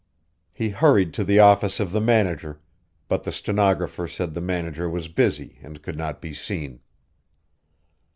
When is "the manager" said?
1.91-2.59, 4.33-4.89